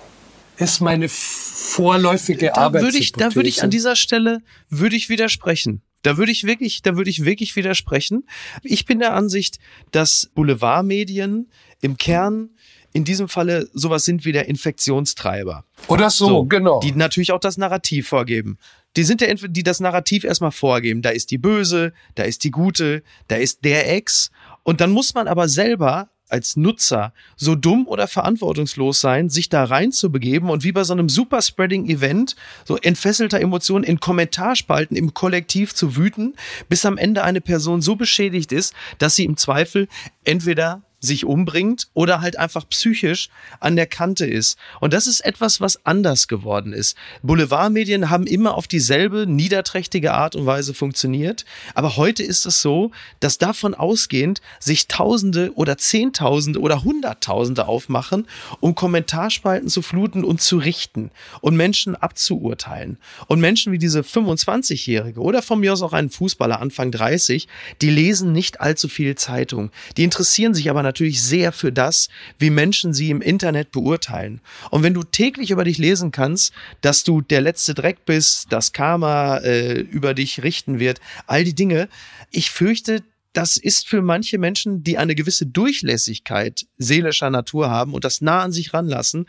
[0.57, 2.83] Ist meine vorläufige da Arbeit.
[2.83, 5.83] Würde ich, da würde ich an dieser Stelle würde ich widersprechen.
[6.05, 8.25] Da würde ich wirklich, da würde ich wirklich widersprechen.
[8.63, 9.59] Ich bin der Ansicht,
[9.91, 12.51] dass Boulevardmedien im Kern
[12.93, 15.65] in diesem Falle sowas sind wie der Infektionstreiber.
[15.89, 16.79] Oder so, so, genau.
[16.81, 18.59] Die natürlich auch das Narrativ vorgeben.
[18.97, 21.03] Die sind der, die das Narrativ erstmal vorgeben.
[21.03, 24.31] Da ist die Böse, da ist die Gute, da ist der Ex.
[24.63, 29.63] Und dann muss man aber selber als Nutzer so dumm oder verantwortungslos sein, sich da
[29.63, 35.95] reinzubegeben und wie bei so einem Superspreading-Event, so entfesselter Emotionen in Kommentarspalten im Kollektiv zu
[35.95, 36.35] wüten,
[36.69, 39.87] bis am Ende eine Person so beschädigt ist, dass sie im Zweifel
[40.25, 43.29] entweder sich umbringt oder halt einfach psychisch
[43.61, 44.59] an der Kante ist.
[44.81, 46.97] Und das ist etwas, was anders geworden ist.
[47.23, 51.45] Boulevardmedien haben immer auf dieselbe niederträchtige Art und Weise funktioniert.
[51.75, 52.91] Aber heute ist es so,
[53.21, 58.27] dass davon ausgehend sich Tausende oder Zehntausende oder Hunderttausende aufmachen,
[58.61, 62.99] um Kommentarspalten zu fluten und zu richten und Menschen abzuurteilen.
[63.27, 67.49] Und Menschen wie diese 25-Jährige oder von mir aus auch ein Fußballer Anfang 30,
[67.83, 69.71] die lesen nicht allzu viel Zeitung.
[69.97, 74.41] Die interessieren sich aber natürlich natürlich sehr für das, wie Menschen sie im Internet beurteilen.
[74.71, 78.73] Und wenn du täglich über dich lesen kannst, dass du der letzte Dreck bist, dass
[78.73, 81.89] Karma äh, über dich richten wird, all die Dinge,
[82.31, 83.03] ich fürchte,
[83.33, 88.43] das ist für manche Menschen, die eine gewisse Durchlässigkeit seelischer Natur haben und das nah
[88.43, 89.27] an sich ranlassen,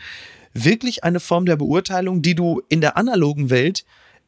[0.54, 3.84] wirklich eine Form der Beurteilung, die du in der analogen Welt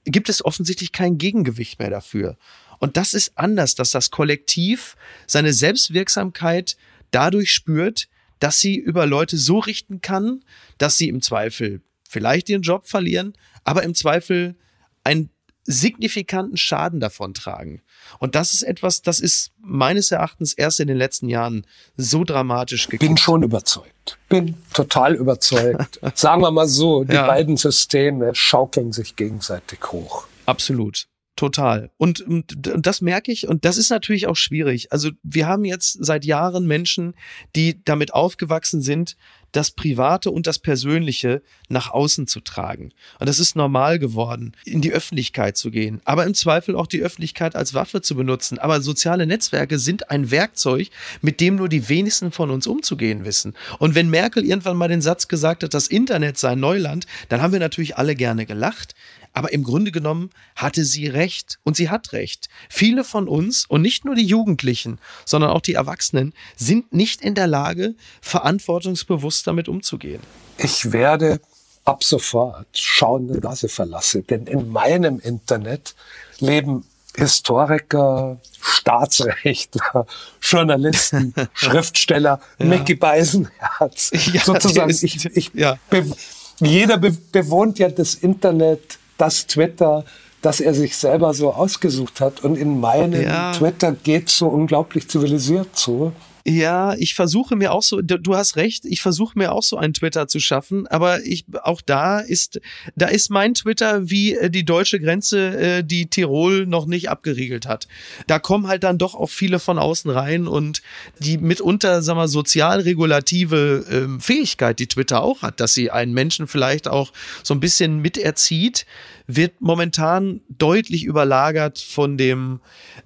[0.06, 2.38] gibt es offensichtlich kein Gegengewicht mehr dafür.
[2.80, 4.96] Und das ist anders, dass das Kollektiv
[5.26, 6.78] seine Selbstwirksamkeit
[7.12, 8.08] dadurch spürt,
[8.40, 10.44] dass sie über Leute so richten kann,
[10.78, 14.56] dass sie im Zweifel vielleicht ihren Job verlieren, aber im Zweifel
[15.04, 15.30] einen
[15.68, 17.82] signifikanten Schaden davon tragen.
[18.20, 21.68] Und das ist etwas, das ist meines Erachtens erst in den letzten Jahren
[21.98, 23.02] so dramatisch gekippt.
[23.02, 24.18] Bin schon überzeugt.
[24.30, 26.00] Bin total überzeugt.
[26.16, 27.28] Sagen wir mal so, die ja.
[27.28, 30.28] beiden Systeme schaukeln sich gegenseitig hoch.
[30.46, 31.08] Absolut.
[31.38, 31.92] Total.
[31.98, 34.92] Und, und, das merke ich und das ist natürlich auch schwierig.
[34.92, 37.14] Also wir haben jetzt seit Jahren Menschen,
[37.56, 39.16] die damit aufgewachsen sind,
[39.52, 42.92] das Private und das Persönliche nach außen zu tragen.
[43.20, 47.02] Und das ist normal geworden, in die Öffentlichkeit zu gehen, aber im Zweifel auch die
[47.02, 48.58] Öffentlichkeit als Waffe zu benutzen.
[48.58, 50.90] Aber soziale Netzwerke sind ein Werkzeug,
[51.22, 53.54] mit dem nur die wenigsten von uns umzugehen wissen.
[53.78, 57.54] Und wenn Merkel irgendwann mal den Satz gesagt hat, das Internet sei Neuland, dann haben
[57.54, 58.96] wir natürlich alle gerne gelacht.
[59.38, 62.50] Aber im Grunde genommen hatte sie recht und sie hat recht.
[62.70, 67.36] Viele von uns und nicht nur die Jugendlichen, sondern auch die Erwachsenen sind nicht in
[67.36, 70.24] der Lage, verantwortungsbewusst damit umzugehen.
[70.58, 71.40] Ich werde
[71.86, 75.94] ab sofort schauende Nase verlassen, denn in meinem Internet
[76.40, 76.84] leben
[77.16, 80.08] Historiker, Staatsrechtler,
[80.42, 82.66] Journalisten, Schriftsteller, ja.
[82.66, 84.10] Mickey Beisenherz.
[84.34, 85.78] Ja, Sozusagen, ich, ich, ja.
[85.92, 86.12] be,
[86.60, 90.04] jeder be, bewohnt ja das Internet das Twitter,
[90.42, 92.44] das er sich selber so ausgesucht hat.
[92.44, 93.52] Und in meinem ja.
[93.52, 96.14] Twitter geht so unglaublich zivilisiert zu.
[96.50, 99.94] Ja, ich versuche mir auch so, du hast recht, ich versuche mir auch so einen
[99.94, 102.62] Twitter zu schaffen, aber ich auch da ist
[102.96, 107.68] da ist mein Twitter wie äh, die deutsche Grenze, äh, die Tirol noch nicht abgeriegelt
[107.68, 107.90] hat.
[108.28, 110.82] Da kommen halt dann doch auch viele von außen rein und
[111.20, 116.48] die mitunter, sag mal, sozialregulative ähm, Fähigkeit, die Twitter auch hat, dass sie einen Menschen
[116.48, 117.12] vielleicht auch
[117.44, 118.86] so ein bisschen miterzieht,
[119.28, 122.62] wird momentan deutlich überlagert von dem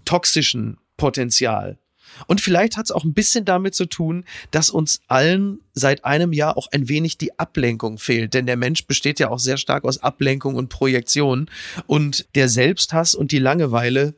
[0.06, 1.80] toxischen Potenzial.
[2.28, 6.34] Und vielleicht hat es auch ein bisschen damit zu tun, dass uns allen seit einem
[6.34, 8.34] Jahr auch ein wenig die Ablenkung fehlt.
[8.34, 11.50] Denn der Mensch besteht ja auch sehr stark aus Ablenkung und Projektion.
[11.88, 14.16] Und der Selbsthass und die Langeweile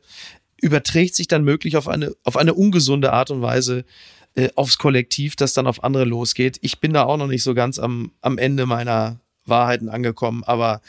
[0.60, 3.84] überträgt sich dann möglich auf eine, auf eine ungesunde Art und Weise
[4.34, 6.58] äh, aufs Kollektiv, das dann auf andere losgeht.
[6.60, 10.80] Ich bin da auch noch nicht so ganz am, am Ende meiner Wahrheiten angekommen, aber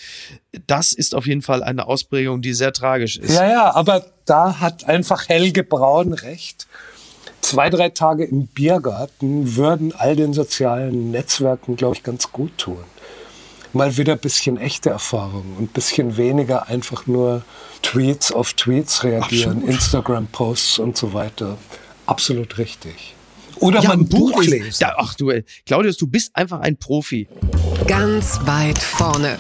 [0.65, 3.34] das ist auf jeden Fall eine Ausprägung, die sehr tragisch ist.
[3.34, 6.67] Ja, ja, aber da hat einfach Helge Braun recht
[7.46, 12.84] zwei, drei Tage im Biergarten würden all den sozialen Netzwerken, glaube ich, ganz gut tun.
[13.72, 17.44] Mal wieder ein bisschen echte Erfahrung und ein bisschen weniger einfach nur
[17.84, 21.58] Tweets auf Tweets reagieren, Instagram-Posts und so weiter.
[22.08, 23.14] Absolut richtig.
[23.58, 24.78] Oder ja, mal ein Buch, Buch lesen.
[24.80, 25.32] Da, ach du,
[25.66, 27.28] Claudius, du bist einfach ein Profi.
[27.86, 29.38] Ganz weit vorne.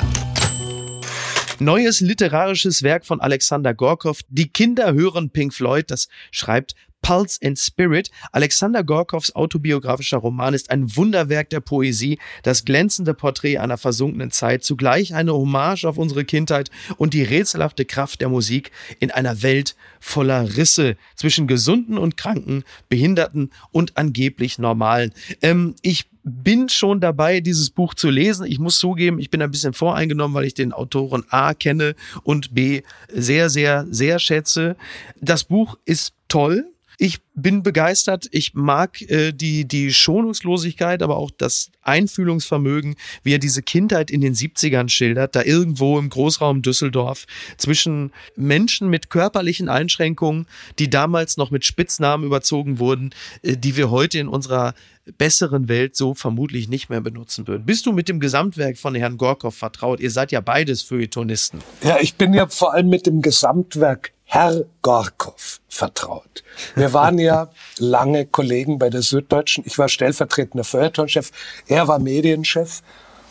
[1.59, 4.19] Neues literarisches Werk von Alexander Gorkov.
[4.27, 5.89] Die Kinder hören Pink Floyd.
[5.89, 8.09] Das schreibt Pulse and Spirit.
[8.31, 14.63] Alexander Gorkovs autobiografischer Roman ist ein Wunderwerk der Poesie, das glänzende Porträt einer versunkenen Zeit,
[14.63, 19.75] zugleich eine Hommage auf unsere Kindheit und die rätselhafte Kraft der Musik in einer Welt
[19.99, 25.13] voller Risse zwischen Gesunden und Kranken, Behinderten und angeblich Normalen.
[25.43, 28.47] Ähm, ich bin schon dabei, dieses Buch zu lesen.
[28.47, 32.55] Ich muss zugeben, ich bin ein bisschen voreingenommen, weil ich den Autoren A kenne und
[32.55, 32.81] B
[33.13, 34.75] sehr, sehr, sehr schätze.
[35.21, 36.71] Das Buch ist toll.
[36.97, 38.27] Ich bin begeistert.
[38.31, 44.21] Ich mag äh, die, die Schonungslosigkeit, aber auch das Einfühlungsvermögen, wie er diese Kindheit in
[44.21, 47.25] den 70ern schildert, da irgendwo im Großraum Düsseldorf
[47.57, 50.47] zwischen Menschen mit körperlichen Einschränkungen,
[50.79, 54.73] die damals noch mit Spitznamen überzogen wurden, äh, die wir heute in unserer
[55.17, 57.65] besseren Welt so vermutlich nicht mehr benutzen würden.
[57.65, 59.99] Bist du mit dem Gesamtwerk von Herrn Gorkow vertraut?
[59.99, 61.61] Ihr seid ja beides Feuilletonisten.
[61.83, 66.43] Ja, ich bin ja vor allem mit dem Gesamtwerk Herr Gorkow vertraut.
[66.75, 69.63] Wir waren ja lange Kollegen bei der Süddeutschen.
[69.67, 71.31] Ich war stellvertretender Feuilletonchef,
[71.67, 72.81] er war Medienchef.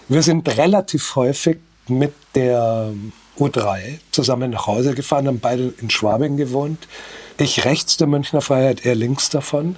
[0.09, 2.93] Wir sind relativ häufig mit der
[3.39, 6.87] U3 zusammen nach Hause gefahren, haben beide in Schwabing gewohnt.
[7.39, 9.77] Ich rechts der Münchner Freiheit, er links davon.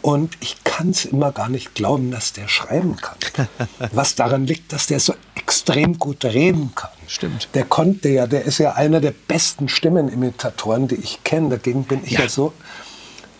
[0.00, 3.48] Und ich kann es immer gar nicht glauben, dass der schreiben kann.
[3.92, 6.90] Was daran liegt, dass der so extrem gut reden kann.
[7.06, 7.48] Stimmt.
[7.54, 11.50] Der konnte ja, der ist ja einer der besten Stimmenimitatoren, die ich kenne.
[11.50, 12.52] Dagegen bin ich ja, ja so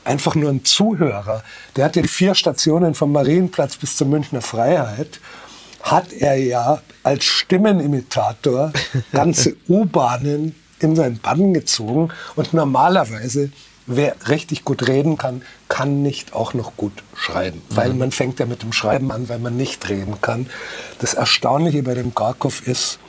[0.05, 1.45] einfach nur ein Zuhörer.
[1.77, 5.21] Der hat ja die vier Stationen vom Marienplatz bis zur Münchner Freiheit
[5.83, 8.73] hat er ja als Stimmenimitator
[9.13, 13.51] ganze U-Bahnen in seinen Bann gezogen und normalerweise
[13.89, 17.63] wer richtig gut reden kann, kann nicht auch noch gut schreiben.
[17.71, 17.77] Mhm.
[17.77, 20.47] Weil man fängt ja mit dem Schreiben an, weil man nicht reden kann.
[21.01, 23.01] Das Erstaunliche bei dem Garkov ist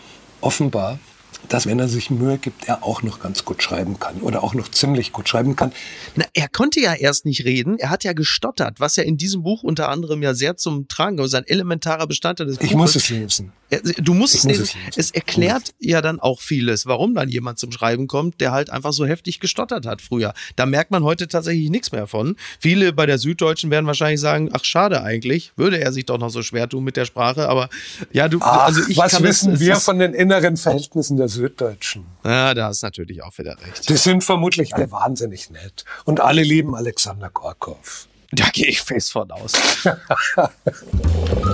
[0.42, 1.00] offenbar,
[1.48, 4.54] dass wenn er sich Mühe gibt, er auch noch ganz gut schreiben kann oder auch
[4.54, 5.72] noch ziemlich gut schreiben kann.
[6.16, 9.44] Na, er konnte ja erst nicht reden, er hat ja gestottert, was ja in diesem
[9.44, 12.70] Buch unter anderem ja sehr zum Tragen kommt, sein elementarer Bestandteil des Buches.
[12.70, 13.54] Ich muss es lesen.
[13.98, 14.68] Du musst es lesen.
[14.90, 18.70] es Es erklärt ja dann auch vieles, warum dann jemand zum Schreiben kommt, der halt
[18.70, 20.34] einfach so heftig gestottert hat früher.
[20.56, 22.36] Da merkt man heute tatsächlich nichts mehr von.
[22.60, 26.30] Viele bei der Süddeutschen werden wahrscheinlich sagen, ach schade eigentlich, würde er sich doch noch
[26.30, 27.70] so schwer tun mit der Sprache, aber
[28.12, 32.06] ja, du, ach, also ich was wissen es, wir von den inneren Verhältnissen der Süddeutschen?
[32.24, 33.88] Ja, da hast natürlich auch wieder recht.
[33.90, 38.08] Die sind vermutlich alle wahnsinnig nett und alle lieben Alexander Gorkov.
[38.32, 39.54] Da gehe ich fest von aus.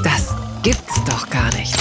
[0.03, 1.75] das gibt's doch gar nicht.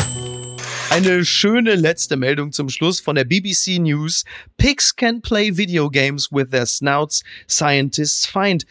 [0.90, 4.24] Eine schöne letzte Meldung zum Schluss von der BBC News.
[4.58, 8.66] Pigs can play video games with their snouts, scientists find.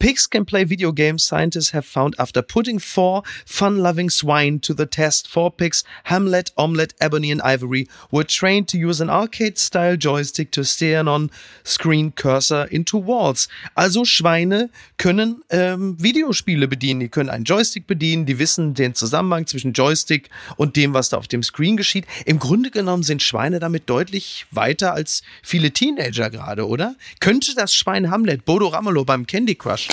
[0.00, 4.72] Pigs can play video games, scientists have found after putting four fun loving swine to
[4.72, 5.26] the test.
[5.26, 10.52] Four pigs, Hamlet, Omelette, Ebony, and Ivory, were trained to use an arcade style joystick
[10.52, 11.32] to steer an on
[11.64, 13.48] screen cursor into walls.
[13.74, 19.48] Also Schweine können ähm, Videospiele bedienen, die können einen Joystick bedienen, die wissen den Zusammenhang
[19.48, 22.06] zwischen Joystick und dem, was da auf dem Screen geschieht.
[22.24, 26.94] Im Grunde genommen sind Schweine damit deutlich weiter als viele Teenager gerade, oder?
[27.18, 29.87] Könnte das Schwein Hamlet Bodo Ramelow beim Candy Crush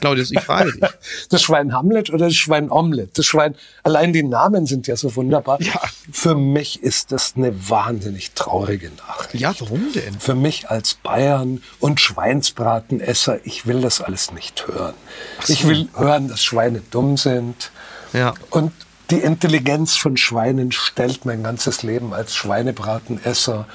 [0.00, 0.82] Claudius, ich frage dich.
[1.28, 3.12] Das Schwein Hamlet oder das Schwein Omelette?
[3.14, 5.60] Das Schwein, allein die Namen sind ja so wunderbar.
[5.60, 5.80] Ja.
[6.10, 9.40] Für mich ist das eine wahnsinnig traurige Nachricht.
[9.40, 10.18] Ja, warum denn?
[10.18, 14.94] Für mich als Bayern und Schweinsbratenesser, ich will das alles nicht hören.
[15.42, 15.52] So.
[15.52, 17.70] Ich will hören, dass Schweine dumm sind.
[18.12, 18.34] Ja.
[18.50, 18.72] Und
[19.10, 23.66] die Intelligenz von Schweinen stellt mein ganzes Leben als Schweinebratenesser,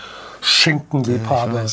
[0.42, 1.70] Schinkenliebhaber ja,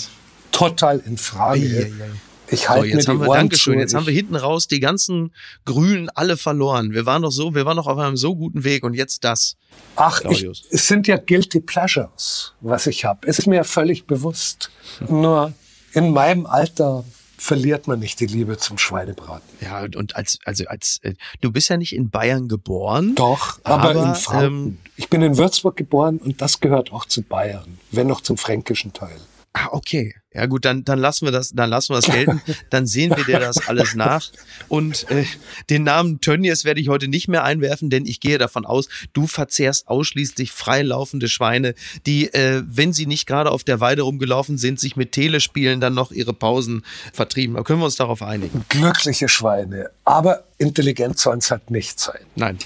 [0.53, 1.61] total in Frage.
[1.61, 2.11] Ei, ei, ei.
[2.55, 6.09] Ich halte so, jetzt haben wir, Dankeschön, jetzt haben wir hinten raus die ganzen Grünen
[6.11, 6.93] alle verloren.
[6.93, 9.57] Wir waren doch so, wir waren doch auf einem so guten Weg und jetzt das.
[9.97, 13.27] Ach, ich, es sind ja guilty pleasures, was ich habe.
[13.27, 14.71] Es ist mir ja völlig bewusst.
[15.09, 15.53] Nur
[15.93, 17.05] in meinem Alter
[17.37, 19.47] verliert man nicht die Liebe zum Schweinebraten.
[19.61, 23.15] Ja, und als, also als, äh, du bist ja nicht in Bayern geboren.
[23.17, 24.45] Doch, aber, aber in Franken.
[24.45, 28.39] Ähm, ich bin in Würzburg geboren und das gehört auch zu Bayern, wenn noch zum
[28.39, 29.17] fränkischen Teil.
[29.53, 30.15] Ah, okay.
[30.35, 32.43] Ja gut, dann, dann lassen wir das, dann lassen wir das gelten.
[32.71, 34.31] Dann sehen wir dir das alles nach.
[34.69, 35.25] Und äh,
[35.71, 39.27] den Namen Tönnies werde ich heute nicht mehr einwerfen, denn ich gehe davon aus, du
[39.27, 41.75] verzehrst ausschließlich freilaufende Schweine,
[42.07, 45.95] die, äh, wenn sie nicht gerade auf der Weide rumgelaufen sind, sich mit Telespielen dann
[45.95, 47.55] noch ihre Pausen vertrieben.
[47.55, 48.65] Da können wir uns darauf einigen.
[48.69, 49.91] Glückliche Schweine.
[50.05, 52.21] Aber intelligent sollen es halt nicht sein.
[52.37, 52.59] Nein.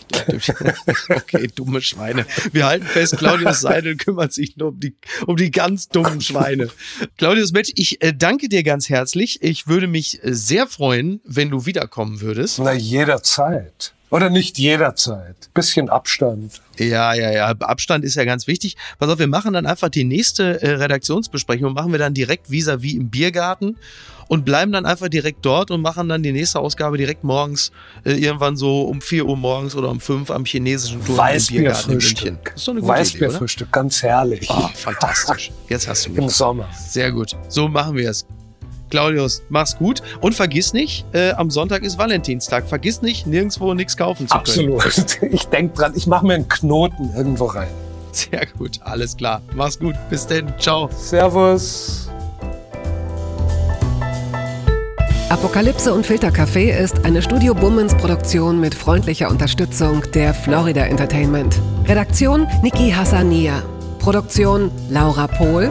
[1.09, 2.26] okay, dumme Schweine.
[2.52, 6.68] Wir halten fest, Claudius Seidel kümmert sich nur um die, um die ganz dummen Schweine.
[7.16, 9.42] Claudius Mensch, ich äh, danke dir ganz herzlich.
[9.42, 12.61] Ich würde mich äh, sehr freuen, wenn du wiederkommen würdest.
[12.61, 13.94] Na, jederzeit.
[14.11, 15.50] Oder nicht jederzeit.
[15.52, 16.62] Bisschen Abstand.
[16.78, 17.46] Ja, ja, ja.
[17.48, 18.76] Abstand ist ja ganz wichtig.
[18.98, 22.94] Pass auf, wir machen dann einfach die nächste äh, Redaktionsbesprechung, machen wir dann direkt vis-à-vis
[22.94, 23.76] im Biergarten
[24.28, 27.72] und bleiben dann einfach direkt dort und machen dann die nächste Ausgabe direkt morgens,
[28.04, 31.16] äh, irgendwann so um 4 Uhr morgens oder um 5 am chinesischen Turm.
[31.16, 34.48] Das ist doch eine gute Weißbierfrühstück, ganz herrlich.
[34.50, 35.50] Oh, fantastisch.
[35.68, 36.18] Jetzt hast du mich.
[36.18, 36.68] Im Sommer.
[36.72, 37.36] Sehr gut.
[37.48, 38.26] So machen wir es.
[38.91, 42.68] Claudius, mach's gut und vergiss nicht, äh, am Sonntag ist Valentinstag.
[42.68, 44.80] Vergiss nicht, nirgendwo nichts kaufen zu Absolut.
[44.80, 44.93] können.
[44.99, 45.32] Absolut.
[45.39, 47.68] Ich denk dran, ich mache mir einen Knoten irgendwo rein.
[48.12, 49.43] Sehr gut, alles klar.
[49.55, 49.95] Mach's gut.
[50.11, 50.53] Bis denn.
[50.59, 50.89] Ciao.
[50.97, 52.09] Servus.
[55.28, 61.55] Apokalypse und Filtercafé ist eine Studio Bummens Produktion mit freundlicher Unterstützung der Florida Entertainment.
[61.86, 63.62] Redaktion Niki Hassania.
[63.99, 65.70] Produktion Laura Pohl.